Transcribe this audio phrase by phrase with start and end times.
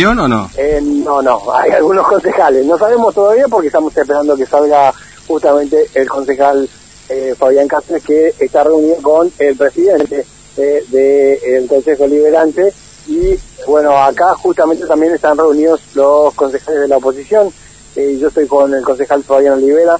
[0.00, 0.50] o no?
[0.56, 2.64] Eh, no, no, hay algunos concejales.
[2.64, 4.92] No sabemos todavía porque estamos esperando que salga
[5.26, 6.68] justamente el concejal
[7.10, 10.24] eh, Fabián Cáceres que está reunido con el presidente
[10.56, 12.72] eh, del Consejo Liberante
[13.06, 17.52] y bueno, acá justamente también están reunidos los concejales de la oposición.
[17.94, 19.98] Yo estoy con el concejal Fabián Olivera.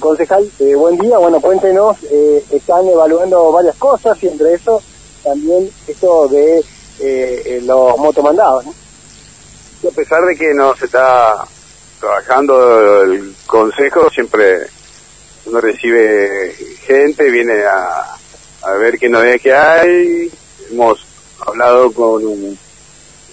[0.00, 1.16] Concejal, buen día.
[1.18, 1.96] Bueno, cuéntenos,
[2.50, 4.82] están evaluando varias cosas y entre eso
[5.22, 6.64] también esto de
[7.62, 8.66] los motomandados.
[8.66, 8.74] ¿no?
[9.86, 11.42] A pesar de que no se está
[11.98, 14.66] trabajando el consejo, siempre
[15.46, 16.54] uno recibe
[16.86, 18.04] gente, viene a,
[18.62, 20.30] a ver qué novedades que hay.
[20.70, 21.04] Hemos
[21.46, 22.58] hablado con un-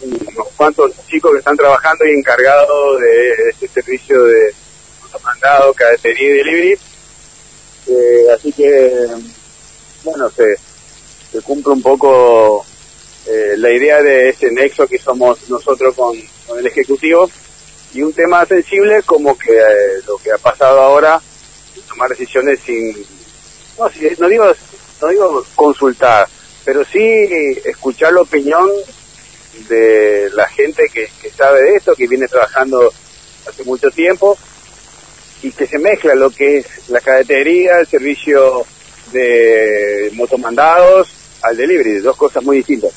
[0.01, 4.53] unos cuantos chicos que están trabajando y encargados de este servicio de
[5.23, 6.79] mandado, cadetería y delivery.
[7.87, 9.07] Eh, así que,
[10.03, 10.55] bueno, se,
[11.31, 12.63] se cumple un poco
[13.25, 16.15] eh, la idea de ese nexo que somos nosotros con,
[16.47, 17.29] con el Ejecutivo
[17.93, 21.21] y un tema sensible como que eh, lo que ha pasado ahora,
[21.89, 22.95] tomar decisiones sin,
[23.77, 24.45] no, si- no digo,
[25.01, 26.27] no digo consultar,
[26.65, 26.99] pero sí
[27.65, 28.69] escuchar la opinión
[29.69, 32.91] de la gente que, que sabe de esto, que viene trabajando
[33.47, 34.37] hace mucho tiempo
[35.41, 38.65] y que se mezcla lo que es la cadetería, el servicio
[39.11, 41.09] de motomandados
[41.41, 42.91] al delivery, dos cosas muy distintas.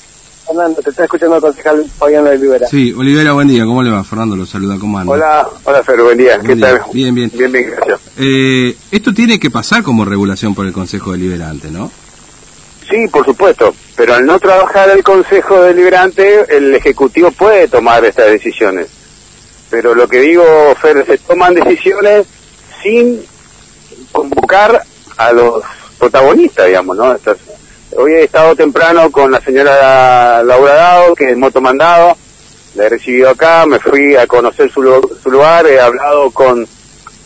[0.51, 2.67] Fernando, te está escuchando el concejal Fabián Olivera.
[2.67, 3.65] Sí, Olivera, buen día.
[3.65, 4.03] ¿Cómo le va?
[4.03, 4.77] Fernando lo saluda.
[4.81, 5.13] ¿Cómo anda?
[5.13, 6.67] Hola, hola Fer, buen día, Buen ¿qué día.
[6.67, 6.83] tal?
[6.93, 7.31] Bien, bien.
[7.33, 8.01] Bien, bien, gracias.
[8.19, 11.89] Eh, esto tiene que pasar como regulación por el Consejo Deliberante, ¿no?
[12.89, 18.27] Sí, por supuesto, pero al no trabajar el Consejo Deliberante, el Ejecutivo puede tomar estas
[18.27, 18.89] decisiones.
[19.71, 20.43] Pero lo que digo,
[20.83, 22.27] Fer, se toman decisiones
[22.83, 23.21] sin
[24.11, 24.83] convocar
[25.17, 25.63] a los
[25.97, 27.13] protagonistas, digamos, ¿no?
[27.15, 27.37] Estas-
[27.97, 32.17] hoy he estado temprano con la señora Laura Dao, que es motomandado,
[32.75, 34.83] la he recibido acá, me fui a conocer su,
[35.23, 36.67] su lugar, he hablado con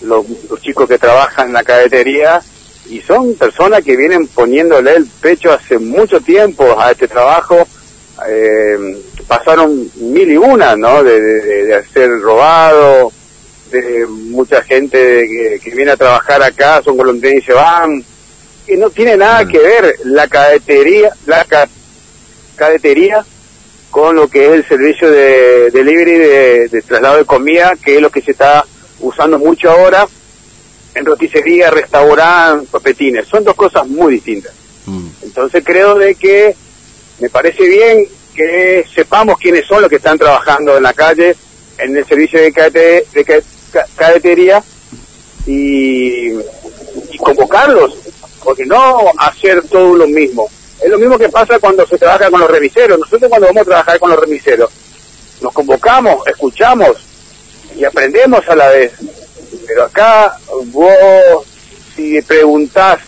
[0.02, 0.26] los,
[0.60, 2.40] chicos que trabajan en la cadetería
[2.88, 7.66] y son personas que vienen poniéndole el pecho hace mucho tiempo a este trabajo.
[8.28, 11.02] Eh, pasaron mil y una, ¿no?
[11.02, 13.10] De, de, de ser robado,
[13.70, 18.04] de mucha gente que, que viene a trabajar acá, son colombianos y se van.
[18.66, 21.68] Y no tiene nada que ver la cadetería, la ca-
[22.56, 23.24] cadetería
[23.90, 28.00] con lo que es el servicio de delivery de, de traslado de comida, que es
[28.02, 28.64] lo que se está
[29.00, 30.06] usando mucho ahora
[30.94, 33.26] en roticería, restaurante, papetines.
[33.26, 34.52] Son dos cosas muy distintas.
[34.86, 35.08] Mm.
[35.22, 36.54] Entonces creo de que
[37.20, 41.36] me parece bien que sepamos quiénes son los que están trabajando en la calle,
[41.78, 43.40] en el servicio de, cadete- de ca-
[43.72, 44.62] ca- cadetería
[45.46, 47.96] y, y convocarlos,
[48.44, 50.48] porque no hacer todo lo mismo.
[50.82, 52.98] Es lo mismo que pasa cuando se trabaja con los remiseros.
[52.98, 54.70] Nosotros cuando vamos a trabajar con los remiseros,
[55.40, 56.96] nos convocamos, escuchamos
[57.76, 58.92] y aprendemos a la vez.
[59.66, 61.46] Pero acá vos,
[61.96, 62.98] si preguntás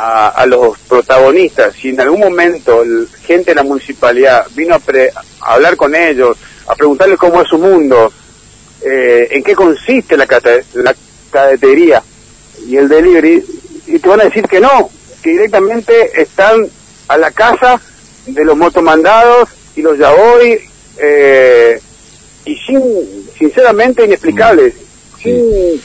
[0.00, 5.10] a, los protagonistas, si en algún momento el- gente de la municipalidad vino a, pre-
[5.40, 6.36] a hablar con ellos,
[6.68, 8.12] a preguntarles cómo es su mundo,
[8.80, 10.94] eh, en qué consiste la, cate- la
[11.30, 12.00] cadetería
[12.66, 13.44] y el delivery,
[13.88, 14.90] y te van a decir que no,
[15.22, 16.66] que directamente están
[17.08, 17.80] a la casa
[18.26, 20.58] de los motomandados y los yaoi,
[21.00, 21.80] eh,
[22.44, 22.80] y sin,
[23.38, 24.74] sinceramente inexplicables,
[25.22, 25.80] sin,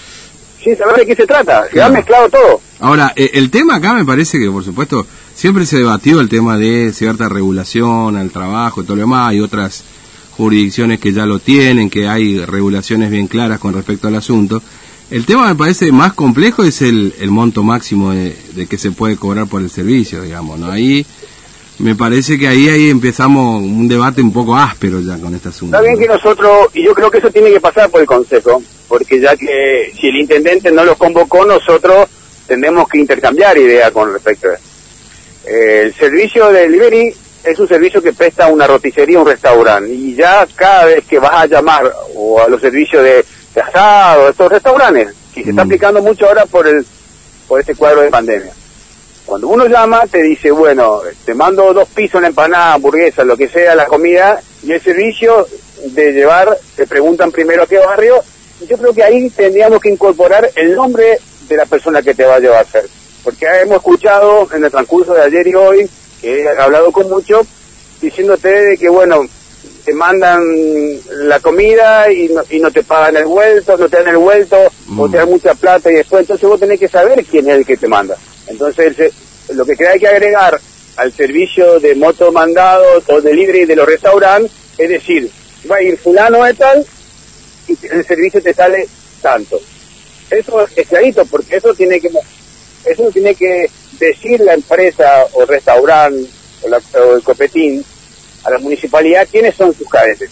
[0.64, 1.94] sin saber de qué se trata, se ha Claro.
[1.94, 2.62] mezclado todo.
[2.80, 5.06] Ahora, eh, el tema acá me parece que, por supuesto,
[5.36, 9.30] siempre se debatió el tema de cierta regulación al trabajo y todo lo demás.
[9.30, 9.84] Hay otras
[10.36, 14.62] jurisdicciones que ya lo tienen, que hay regulaciones bien claras con respecto al asunto.
[15.14, 18.90] El tema me parece más complejo es el, el monto máximo de, de que se
[18.90, 20.72] puede cobrar por el servicio, digamos, ¿no?
[20.72, 21.06] Ahí
[21.78, 25.78] me parece que ahí, ahí empezamos un debate un poco áspero ya con este asunto.
[25.78, 26.16] Está bien que ¿no?
[26.16, 29.94] nosotros, y yo creo que eso tiene que pasar por el Consejo, porque ya que
[29.96, 32.08] si el intendente no lo convocó, nosotros
[32.48, 34.64] tenemos que intercambiar ideas con respecto a eso.
[35.46, 37.14] Eh, el servicio de delivery
[37.44, 41.34] es un servicio que presta una roticería, un restaurante, y ya cada vez que vas
[41.34, 41.84] a llamar
[42.16, 45.68] o a los servicios de, de asado, estos restaurantes, que se está Mm.
[45.68, 46.86] aplicando mucho ahora por el
[47.48, 48.52] por este cuadro de pandemia.
[49.26, 53.48] Cuando uno llama, te dice, bueno, te mando dos pisos, una empanada, hamburguesa, lo que
[53.50, 55.46] sea, la comida, y el servicio
[55.86, 58.24] de llevar, te preguntan primero a qué barrio,
[58.68, 62.36] yo creo que ahí tendríamos que incorporar el nombre de la persona que te va
[62.36, 62.86] a llevar a hacer.
[63.24, 65.90] Porque hemos escuchado en el transcurso de ayer y hoy,
[66.22, 67.46] que he hablado con muchos,
[68.02, 69.26] diciéndote de que, bueno,
[69.86, 70.42] te mandan
[71.28, 74.58] la comida y no, y no te pagan el vuelto, no te dan el vuelto,
[74.58, 74.72] o
[75.08, 75.12] Mm.
[75.12, 77.78] te dan mucha plata y después, entonces vos tenés que saber quién es el que
[77.78, 78.16] te manda.
[78.48, 80.60] Entonces, se- lo que hay que agregar
[80.96, 85.30] al servicio de moto mandados o delivery de los restaurantes, es decir,
[85.70, 86.86] va a ir fulano de tal
[87.68, 88.88] y el servicio te sale
[89.22, 89.60] tanto.
[90.30, 92.10] Eso es clarito, porque eso tiene que
[92.86, 93.70] eso tiene que
[94.00, 96.28] decir la empresa o restaurante
[96.98, 97.84] o, el copetín
[98.44, 100.30] a la municipalidad quiénes son sus cadetes,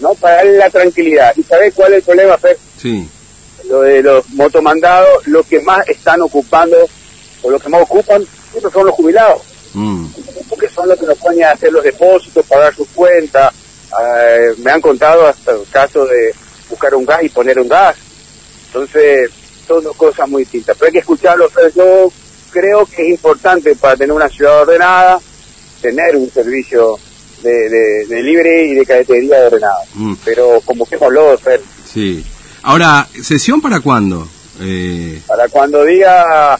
[0.00, 0.14] ¿no?
[0.14, 1.32] Para darle la tranquilidad.
[1.36, 2.58] ¿Y sabes cuál es el problema, Fer?
[2.78, 3.08] Sí.
[3.68, 6.76] Lo de los motomandados, lo que más están ocupando,
[7.42, 9.42] o lo que más ocupan, siempre son los jubilados.
[9.72, 10.06] Mm.
[10.48, 13.52] Porque son los que nos ponen a hacer los depósitos, pagar sus cuentas.
[13.54, 16.34] Eh, me han contado hasta el caso de
[16.68, 17.96] buscar un gas y poner un gas.
[18.66, 19.30] Entonces,
[19.66, 20.76] son dos cosas muy distintas.
[20.76, 21.48] Pero hay que escucharlo.
[21.74, 22.12] Yo
[22.50, 25.20] creo que es importante para tener una ciudad ordenada,
[25.80, 26.98] tener un servicio
[27.44, 29.78] de, de, libre y de cadetería ordenado.
[29.94, 30.14] Mm.
[30.24, 31.60] Pero como que habló, Fer.
[31.92, 32.24] Sí.
[32.62, 34.26] Ahora, ¿sesión para cuándo?
[34.60, 35.20] Eh...
[35.26, 36.58] Para cuando diga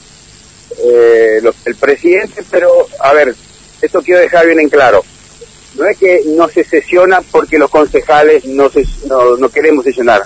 [0.78, 2.68] eh, el presidente, pero
[3.00, 3.34] a ver,
[3.80, 5.04] esto quiero dejar bien en claro.
[5.76, 10.22] No es que no se sesiona porque los concejales no, se, no, no queremos sesionar.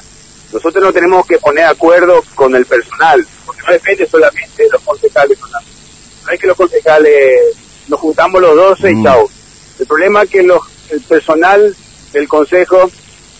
[0.52, 4.82] Nosotros no tenemos que poner acuerdo con el personal, porque no depende solamente de los
[4.82, 5.38] concejales.
[6.26, 7.56] No es que los concejales
[7.88, 9.04] nos juntamos los 12 y mm.
[9.04, 9.30] chao.
[9.88, 11.74] El problema es que los, el personal
[12.12, 12.90] del consejo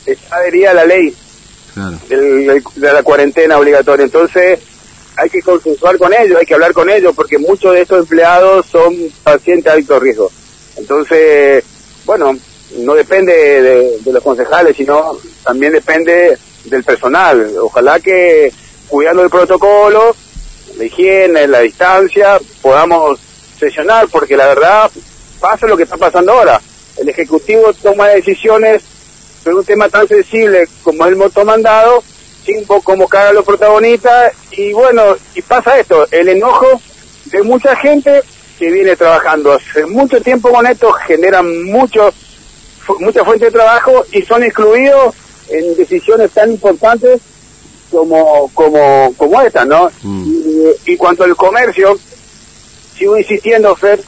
[0.06, 1.14] está adherido a la ley
[1.74, 4.06] de la cuarentena obligatoria.
[4.06, 4.58] Entonces
[5.16, 8.64] hay que consensuar con ellos, hay que hablar con ellos, porque muchos de estos empleados
[8.64, 10.32] son pacientes adictos a riesgo.
[10.76, 11.64] Entonces,
[12.06, 12.34] bueno,
[12.78, 17.52] no depende de, de los concejales, sino también depende del personal.
[17.60, 18.50] Ojalá que
[18.88, 20.16] cuidando el protocolo,
[20.78, 23.20] la higiene, la distancia, podamos
[23.60, 24.90] sesionar, porque la verdad
[25.40, 26.60] pasa lo que está pasando ahora.
[26.96, 28.82] El Ejecutivo toma decisiones
[29.42, 32.02] sobre un tema tan sensible como el motomandado,
[32.44, 36.80] sin convocar a los protagonistas, y bueno, y pasa esto, el enojo
[37.26, 38.22] de mucha gente
[38.58, 42.12] que viene trabajando hace mucho tiempo con esto, generan mucho,
[42.98, 45.14] mucha fuente de trabajo y son excluidos
[45.48, 47.20] en decisiones tan importantes
[47.90, 49.90] como como como esta, ¿no?
[50.02, 50.24] Mm.
[50.26, 51.98] Y, y, cuanto al comercio,
[52.96, 54.00] sigo insistiendo, Fred,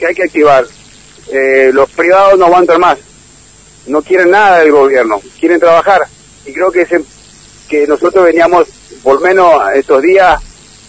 [0.00, 0.64] que hay que activar.
[1.30, 2.98] Eh, los privados no aguantan más,
[3.86, 6.02] no quieren nada del gobierno, quieren trabajar.
[6.46, 6.86] Y creo que
[7.68, 8.66] que nosotros veníamos,
[9.04, 10.42] por menos estos días,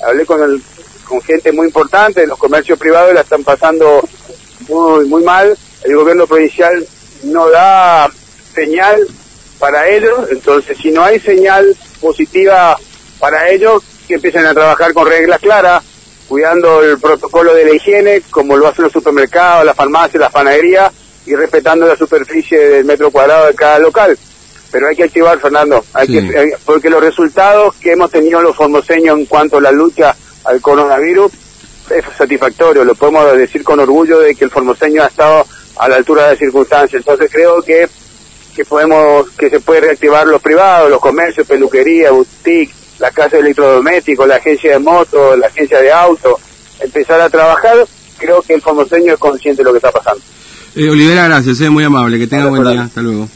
[0.03, 0.63] hablé con el,
[1.07, 4.01] con gente muy importante, los comercios privados la están pasando
[4.67, 5.55] muy, muy mal.
[5.83, 6.83] El gobierno provincial
[7.23, 8.09] no da
[8.55, 9.05] señal
[9.59, 12.75] para ellos, entonces si no hay señal positiva
[13.19, 15.83] para ellos, que empiecen a trabajar con reglas claras,
[16.31, 20.89] cuidando el protocolo de la higiene, como lo hacen los supermercados, las farmacias, las panaderías,
[21.25, 24.17] y respetando la superficie del metro cuadrado de cada local.
[24.71, 29.19] Pero hay que activar, Fernando, hay que, porque los resultados que hemos tenido los formoseños
[29.19, 31.33] en cuanto a la lucha al coronavirus
[31.89, 35.45] es satisfactorio, lo podemos decir con orgullo de que el formoseño ha estado
[35.75, 37.01] a la altura de las circunstancias.
[37.01, 37.89] Entonces creo que
[38.55, 43.42] que podemos que se puede reactivar los privados, los comercios, peluquería, boutique, la casa de
[43.42, 46.36] electrodomésticos, la agencia de motos, la agencia de autos,
[46.80, 47.75] empezar a trabajar,
[48.18, 50.21] creo que el formoseño es consciente de lo que está pasando.
[50.75, 53.27] Eh, Olivera, gracias, es muy amable, que tenga buen día, hasta luego.